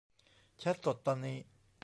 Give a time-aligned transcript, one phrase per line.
[0.59, 1.37] แชตสดตอนนี้